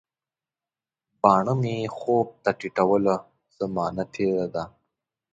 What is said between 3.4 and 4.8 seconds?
زمانه تیره ده